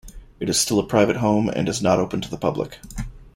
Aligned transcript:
It 0.39 0.49
is 0.49 0.59
still 0.59 0.79
a 0.79 0.83
private 0.87 1.17
home 1.17 1.47
and 1.47 1.69
is 1.69 1.79
not 1.79 1.99
open 1.99 2.21
to 2.21 2.29
the 2.31 2.35
public. 2.35 2.79